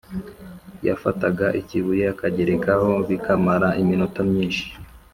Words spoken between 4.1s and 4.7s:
myinshi